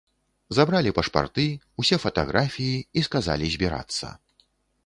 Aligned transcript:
Забралі 0.57 0.93
пашпарты, 0.99 1.45
усе 1.83 1.99
фатаграфіі 2.05 2.81
і 2.97 3.07
сказалі 3.09 3.45
збірацца. 3.57 4.07